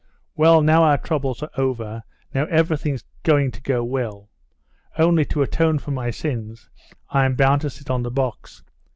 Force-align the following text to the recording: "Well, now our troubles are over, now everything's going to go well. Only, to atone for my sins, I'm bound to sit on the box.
"Well, 0.35 0.63
now 0.63 0.81
our 0.81 0.97
troubles 0.97 1.43
are 1.43 1.51
over, 1.57 2.01
now 2.33 2.45
everything's 2.45 3.03
going 3.21 3.51
to 3.51 3.61
go 3.61 3.83
well. 3.83 4.31
Only, 4.97 5.25
to 5.25 5.43
atone 5.43 5.77
for 5.77 5.91
my 5.91 6.09
sins, 6.09 6.71
I'm 7.11 7.35
bound 7.35 7.61
to 7.61 7.69
sit 7.69 7.91
on 7.91 8.01
the 8.01 8.09
box. 8.09 8.63